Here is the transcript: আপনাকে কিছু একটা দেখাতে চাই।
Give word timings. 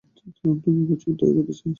আপনাকে 0.03 0.69
কিছু 0.89 1.05
একটা 1.11 1.25
দেখাতে 1.27 1.53
চাই। 1.53 1.69